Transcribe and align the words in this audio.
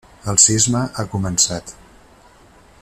El 0.31 0.39
cisma 0.43 0.81
ha 0.95 1.05
començat. 1.11 1.75